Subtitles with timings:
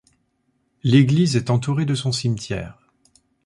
[0.81, 2.79] L'église est entourée de son cimetière.